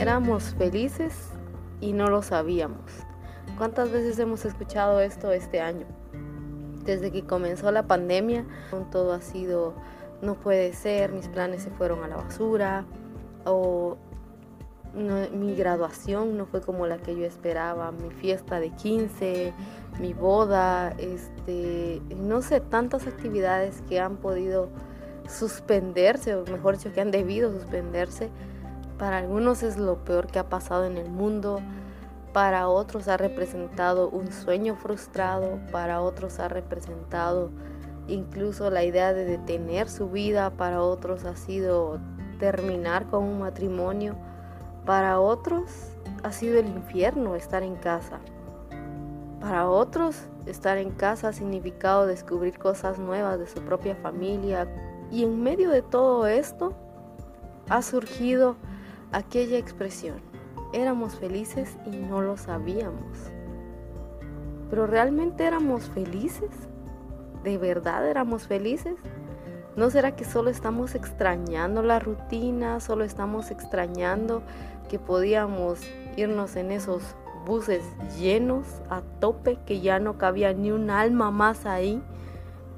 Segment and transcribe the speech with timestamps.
[0.00, 1.28] Éramos felices
[1.82, 2.90] y no lo sabíamos.
[3.58, 5.84] ¿Cuántas veces hemos escuchado esto este año?
[6.86, 8.46] Desde que comenzó la pandemia,
[8.90, 9.74] todo ha sido,
[10.22, 12.86] no puede ser, mis planes se fueron a la basura,
[13.44, 13.98] o
[14.94, 19.52] mi graduación no fue como la que yo esperaba, mi fiesta de 15,
[20.00, 24.70] mi boda, este, no sé, tantas actividades que han podido
[25.28, 28.30] suspenderse, o mejor dicho, que han debido suspenderse.
[29.00, 31.62] Para algunos es lo peor que ha pasado en el mundo,
[32.34, 37.48] para otros ha representado un sueño frustrado, para otros ha representado
[38.08, 41.98] incluso la idea de detener su vida, para otros ha sido
[42.38, 44.16] terminar con un matrimonio,
[44.84, 45.70] para otros
[46.22, 48.18] ha sido el infierno estar en casa.
[49.40, 54.68] Para otros, estar en casa ha significado descubrir cosas nuevas de su propia familia.
[55.10, 56.74] Y en medio de todo esto
[57.70, 58.56] ha surgido
[59.12, 60.20] aquella expresión.
[60.72, 63.30] Éramos felices y no lo sabíamos.
[64.70, 66.50] Pero realmente éramos felices.
[67.42, 68.96] ¿De verdad éramos felices?
[69.76, 72.80] ¿No será que solo estamos extrañando la rutina?
[72.80, 74.42] ¿Solo estamos extrañando
[74.88, 75.80] que podíamos
[76.16, 77.02] irnos en esos
[77.46, 77.82] buses
[78.18, 82.02] llenos a tope, que ya no cabía ni un alma más ahí?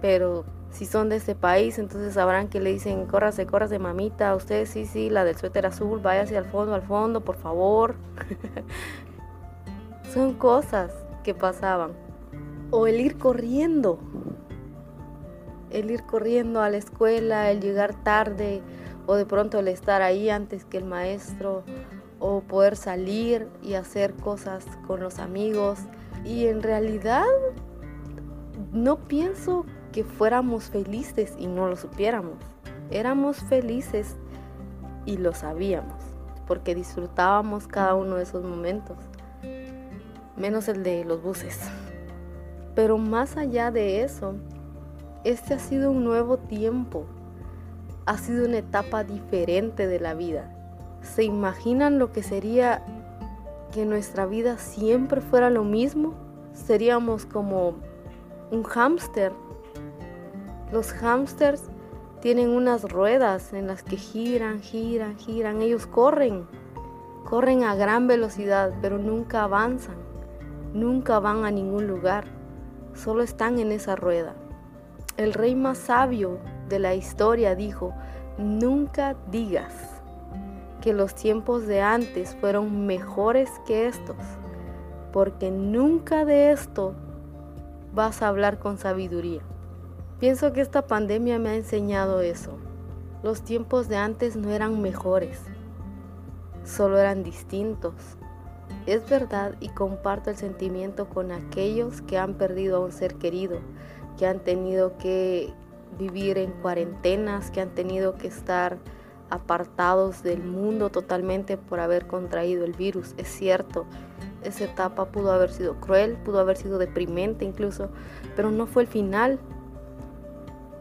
[0.00, 4.34] Pero si son de este país, entonces sabrán que le dicen, córrase, córrase, mamita.
[4.34, 7.96] Ustedes sí, sí, la del suéter azul, váyase al fondo, al fondo, por favor.
[10.12, 10.92] son cosas
[11.24, 11.92] que pasaban.
[12.70, 13.98] O el ir corriendo
[15.70, 18.62] el ir corriendo a la escuela, el llegar tarde
[19.06, 21.64] o de pronto el estar ahí antes que el maestro
[22.18, 25.78] o poder salir y hacer cosas con los amigos.
[26.24, 27.24] Y en realidad
[28.72, 32.34] no pienso que fuéramos felices y no lo supiéramos.
[32.90, 34.14] Éramos felices
[35.06, 35.96] y lo sabíamos,
[36.46, 38.98] porque disfrutábamos cada uno de esos momentos,
[40.36, 41.58] menos el de los buses.
[42.74, 44.34] Pero más allá de eso,
[45.24, 47.06] este ha sido un nuevo tiempo,
[48.04, 50.54] ha sido una etapa diferente de la vida.
[51.00, 52.84] ¿Se imaginan lo que sería
[53.72, 56.12] que nuestra vida siempre fuera lo mismo?
[56.52, 57.76] Seríamos como
[58.50, 59.32] un hámster.
[60.72, 61.62] Los hámsters
[62.20, 65.62] tienen unas ruedas en las que giran, giran, giran.
[65.62, 66.46] Ellos corren,
[67.24, 69.94] corren a gran velocidad, pero nunca avanzan,
[70.74, 72.24] nunca van a ningún lugar,
[72.94, 74.34] solo están en esa rueda.
[75.16, 76.38] El rey más sabio
[76.68, 77.92] de la historia dijo,
[78.36, 79.72] nunca digas
[80.80, 84.16] que los tiempos de antes fueron mejores que estos,
[85.12, 86.94] porque nunca de esto
[87.94, 89.42] vas a hablar con sabiduría.
[90.18, 92.56] Pienso que esta pandemia me ha enseñado eso.
[93.22, 95.40] Los tiempos de antes no eran mejores,
[96.64, 97.92] solo eran distintos.
[98.86, 103.58] Es verdad y comparto el sentimiento con aquellos que han perdido a un ser querido,
[104.16, 105.52] que han tenido que
[105.98, 108.78] vivir en cuarentenas, que han tenido que estar
[109.28, 113.14] apartados del mundo totalmente por haber contraído el virus.
[113.18, 113.84] Es cierto,
[114.42, 117.90] esa etapa pudo haber sido cruel, pudo haber sido deprimente incluso,
[118.34, 119.38] pero no fue el final.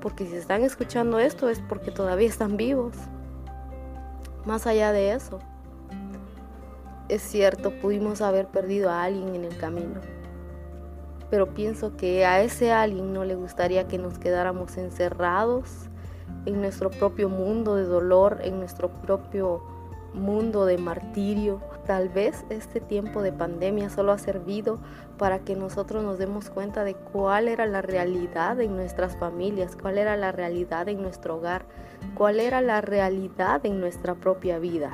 [0.00, 2.94] Porque si están escuchando esto es porque todavía están vivos.
[4.44, 5.40] Más allá de eso,
[7.08, 10.00] es cierto, pudimos haber perdido a alguien en el camino
[11.30, 15.88] pero pienso que a ese alguien no le gustaría que nos quedáramos encerrados
[16.46, 19.62] en nuestro propio mundo de dolor, en nuestro propio
[20.14, 21.60] mundo de martirio.
[21.88, 24.78] Tal vez este tiempo de pandemia solo ha servido
[25.16, 29.96] para que nosotros nos demos cuenta de cuál era la realidad en nuestras familias, cuál
[29.96, 31.64] era la realidad en nuestro hogar,
[32.14, 34.90] cuál era la realidad en nuestra propia vida,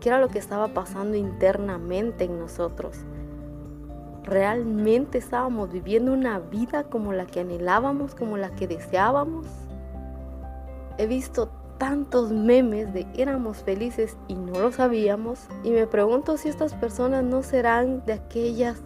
[0.00, 3.04] qué era lo que estaba pasando internamente en nosotros
[4.24, 9.46] realmente estábamos viviendo una vida como la que anhelábamos, como la que deseábamos.
[10.98, 11.48] He visto
[11.78, 17.22] tantos memes de éramos felices y no lo sabíamos y me pregunto si estas personas
[17.24, 18.82] no serán de aquellas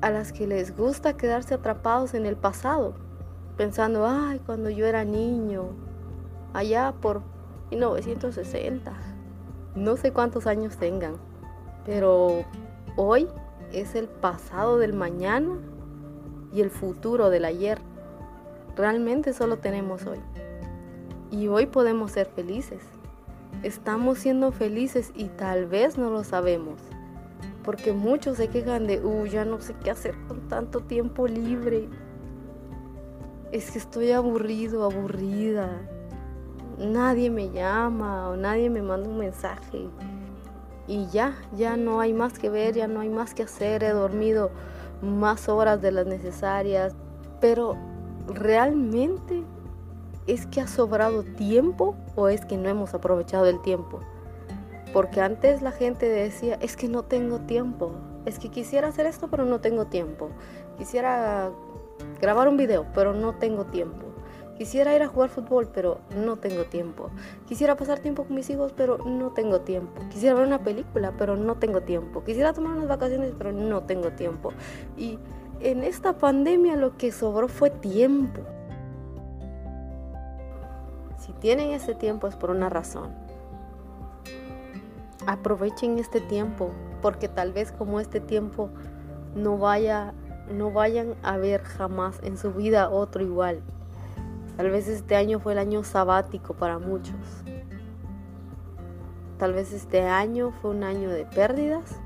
[0.00, 2.94] a las que les gusta quedarse atrapados en el pasado,
[3.56, 5.70] pensando, ay, cuando yo era niño,
[6.52, 7.22] allá por
[7.70, 8.92] 1960,
[9.74, 11.14] no sé cuántos años tengan,
[11.86, 12.44] pero
[12.96, 13.28] hoy
[13.72, 15.56] es el pasado del mañana
[16.52, 17.78] y el futuro del ayer.
[18.76, 20.18] Realmente solo tenemos hoy.
[21.34, 22.80] Y hoy podemos ser felices.
[23.64, 26.78] Estamos siendo felices y tal vez no lo sabemos.
[27.64, 31.88] Porque muchos se quejan de, uy, ya no sé qué hacer con tanto tiempo libre.
[33.50, 35.70] Es que estoy aburrido, aburrida.
[36.78, 39.88] Nadie me llama o nadie me manda un mensaje.
[40.86, 43.90] y ya, ya no hay más que ver, ya no hay más que hacer, he
[43.90, 44.52] dormido
[45.02, 46.94] más horas de las necesarias,
[47.40, 47.76] pero
[48.28, 49.42] realmente
[50.26, 54.00] es que ha sobrado tiempo o es que no hemos aprovechado el tiempo.
[54.92, 57.92] Porque antes la gente decía, es que no tengo tiempo,
[58.26, 60.30] es que quisiera hacer esto pero no tengo tiempo,
[60.78, 61.50] quisiera
[62.20, 64.14] grabar un video pero no tengo tiempo.
[64.56, 67.10] Quisiera ir a jugar fútbol, pero no tengo tiempo.
[67.48, 70.00] Quisiera pasar tiempo con mis hijos, pero no tengo tiempo.
[70.10, 72.22] Quisiera ver una película, pero no tengo tiempo.
[72.22, 74.52] Quisiera tomar unas vacaciones, pero no tengo tiempo.
[74.96, 75.18] Y
[75.58, 78.42] en esta pandemia lo que sobró fue tiempo.
[81.24, 83.10] Si tienen ese tiempo es por una razón.
[85.26, 88.68] Aprovechen este tiempo, porque tal vez como este tiempo
[89.34, 90.12] no vaya
[90.52, 93.62] no vayan a ver jamás en su vida otro igual.
[94.58, 97.16] Tal vez este año fue el año sabático para muchos.
[99.38, 101.98] Tal vez este año fue un año de pérdidas,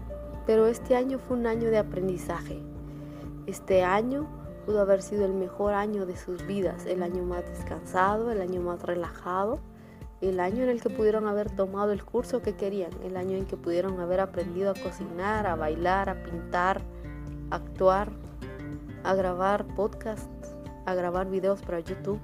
[0.47, 2.63] pero este año fue un año de aprendizaje.
[3.47, 4.29] Este año
[4.69, 8.61] pudo haber sido el mejor año de sus vidas, el año más descansado, el año
[8.61, 9.61] más relajado,
[10.21, 13.47] el año en el que pudieron haber tomado el curso que querían, el año en
[13.47, 16.83] que pudieron haber aprendido a cocinar, a bailar, a pintar,
[17.51, 18.11] a actuar,
[19.05, 20.55] a grabar podcasts,
[20.85, 22.21] a grabar videos para YouTube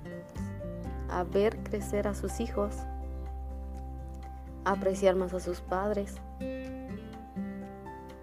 [1.09, 2.75] a ver crecer a sus hijos,
[4.67, 6.17] a apreciar más a sus padres.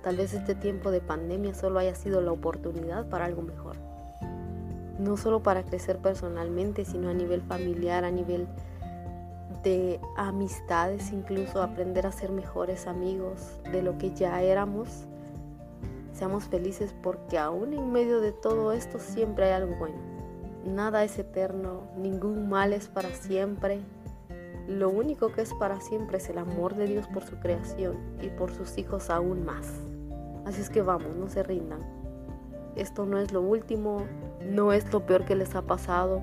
[0.04, 3.91] Tal vez este tiempo de pandemia solo haya sido la oportunidad para algo mejor.
[5.02, 8.48] No solo para crecer personalmente, sino a nivel familiar, a nivel
[9.64, 15.06] de amistades, incluso aprender a ser mejores amigos de lo que ya éramos.
[16.14, 19.98] Seamos felices porque aún en medio de todo esto siempre hay algo bueno.
[20.66, 23.80] Nada es eterno, ningún mal es para siempre.
[24.68, 28.28] Lo único que es para siempre es el amor de Dios por su creación y
[28.30, 29.68] por sus hijos aún más.
[30.46, 32.01] Así es que vamos, no se rindan.
[32.76, 34.06] Esto no es lo último,
[34.46, 36.22] no es lo peor que les ha pasado.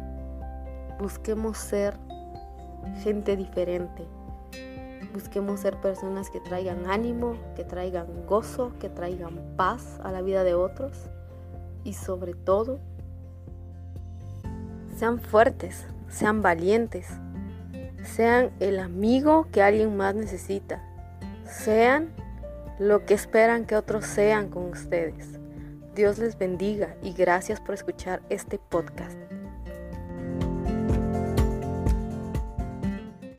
[0.99, 1.95] Busquemos ser
[3.03, 4.07] gente diferente.
[5.13, 10.45] Busquemos ser personas que traigan ánimo, que traigan gozo, que traigan paz a la vida
[10.45, 11.09] de otros
[11.85, 12.79] y sobre todo
[14.97, 17.07] sean fuertes, sean valientes,
[18.05, 20.83] sean el amigo que alguien más necesita,
[21.45, 22.11] sean
[22.79, 25.38] lo que esperan que otros sean con ustedes.
[25.99, 29.19] Dios les bendiga y gracias por escuchar este podcast.